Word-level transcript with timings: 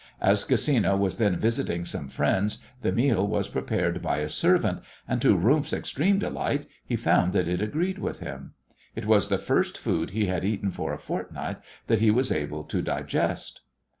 As 0.19 0.43
Gesina 0.45 0.97
was 0.97 1.17
then 1.17 1.35
visiting 1.35 1.85
some 1.85 2.09
friends 2.09 2.57
the 2.81 2.91
meal 2.91 3.27
was 3.27 3.49
prepared 3.49 4.01
by 4.01 4.17
a 4.17 4.29
servant, 4.29 4.79
and 5.07 5.21
to 5.21 5.37
Rumf's 5.37 5.73
extreme 5.73 6.17
delight 6.17 6.65
he 6.83 6.95
found 6.95 7.33
that 7.33 7.47
it 7.47 7.61
agreed 7.61 7.99
with 7.99 8.19
him. 8.19 8.55
It 8.95 9.05
was 9.05 9.27
the 9.27 9.37
first 9.37 9.77
food 9.77 10.09
he 10.09 10.25
had 10.25 10.43
eaten 10.43 10.71
for 10.71 10.91
a 10.91 10.97
fortnight 10.97 11.57
that 11.85 11.99
he 11.99 12.09
was 12.09 12.31
able 12.31 12.63
to 12.63 12.81
digest. 12.81 13.61